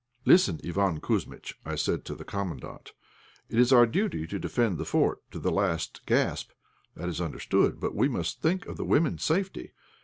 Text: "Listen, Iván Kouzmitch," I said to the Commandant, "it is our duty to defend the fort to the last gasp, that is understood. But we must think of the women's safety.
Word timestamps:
"Listen, 0.25 0.57
Iván 0.63 0.99
Kouzmitch," 0.99 1.53
I 1.63 1.75
said 1.75 2.05
to 2.05 2.15
the 2.15 2.23
Commandant, 2.25 2.93
"it 3.49 3.59
is 3.59 3.71
our 3.71 3.85
duty 3.85 4.25
to 4.25 4.39
defend 4.39 4.79
the 4.79 4.83
fort 4.83 5.19
to 5.29 5.37
the 5.37 5.51
last 5.51 6.03
gasp, 6.07 6.49
that 6.95 7.07
is 7.07 7.21
understood. 7.21 7.79
But 7.79 7.93
we 7.93 8.07
must 8.09 8.41
think 8.41 8.65
of 8.65 8.77
the 8.77 8.85
women's 8.85 9.23
safety. 9.23 9.73